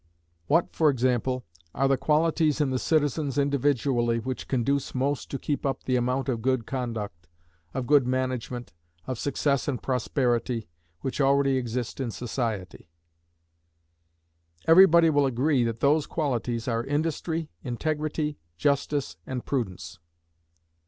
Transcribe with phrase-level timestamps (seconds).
[0.47, 1.45] What, for example,
[1.75, 6.27] are the qualities in the citizens individually which conduce most to keep up the amount
[6.27, 7.27] of good conduct,
[7.75, 8.73] of good management,
[9.05, 10.67] of success and prosperity,
[11.01, 12.89] which already exist in society?
[14.65, 19.99] Every body will agree that those qualities are industry, integrity, justice, and prudence.